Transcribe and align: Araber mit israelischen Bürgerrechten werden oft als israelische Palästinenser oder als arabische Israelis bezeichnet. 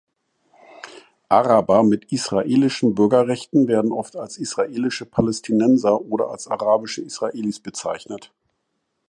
Araber 1.29 1.83
mit 1.83 2.11
israelischen 2.11 2.95
Bürgerrechten 2.95 3.67
werden 3.67 3.91
oft 3.91 4.15
als 4.15 4.39
israelische 4.39 5.05
Palästinenser 5.05 6.01
oder 6.01 6.31
als 6.31 6.47
arabische 6.47 7.03
Israelis 7.03 7.59
bezeichnet. 7.59 8.33